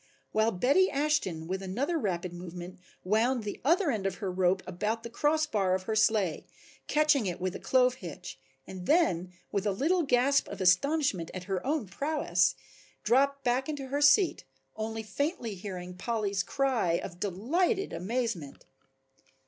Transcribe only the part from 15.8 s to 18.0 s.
Polly's cry of delighted